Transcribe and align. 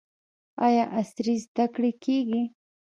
آیا 0.65 0.83
عصري 0.99 1.35
زده 1.45 1.65
کړې 1.73 1.91
کیږي؟ 2.03 2.41